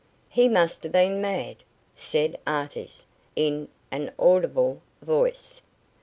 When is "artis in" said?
2.47-3.69